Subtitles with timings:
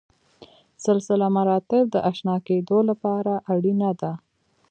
[0.85, 4.13] سلسله مراتب د اشنا کېدو لپاره اړینه ده.